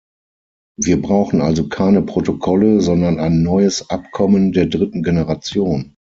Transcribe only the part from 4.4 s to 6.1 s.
der dritten Generation.